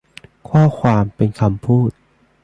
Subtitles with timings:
[0.49, 1.91] ข้อความเป็นคำพูด